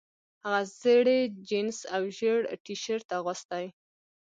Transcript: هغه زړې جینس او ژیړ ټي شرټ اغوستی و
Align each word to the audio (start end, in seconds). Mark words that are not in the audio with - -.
هغه 0.43 0.61
زړې 0.79 1.19
جینس 1.47 1.77
او 1.95 2.03
ژیړ 2.17 2.39
ټي 2.63 2.75
شرټ 2.83 3.07
اغوستی 3.19 3.65
و 3.69 3.73